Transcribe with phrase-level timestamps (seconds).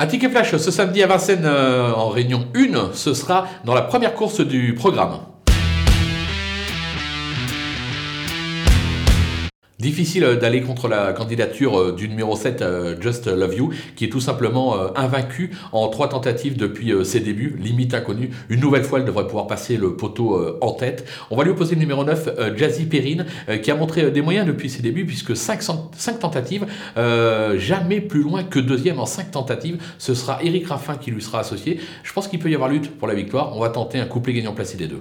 [0.00, 3.82] Un ticket flash ce samedi à Vincennes euh, en réunion 1, ce sera dans la
[3.82, 5.18] première course du programme.
[9.80, 14.06] Difficile euh, d'aller contre la candidature euh, du numéro 7, euh, Just Love You, qui
[14.06, 18.30] est tout simplement invaincu en trois tentatives depuis ses débuts, limite inconnue.
[18.48, 21.06] Une nouvelle fois, elle devrait pouvoir passer le poteau en tête.
[21.30, 23.26] On va lui opposer le numéro 9, Jazzy Perrine,
[23.62, 25.60] qui a montré des moyens depuis ses débuts, puisque 5,
[26.20, 26.66] tentatives,
[27.56, 29.78] jamais plus loin que deuxième en 5 tentatives.
[29.98, 31.80] Ce sera Eric Raffin qui lui sera associé.
[32.02, 33.56] Je pense qu'il peut y avoir lutte pour la victoire.
[33.56, 34.98] On va tenter un couplet gagnant placé des deux.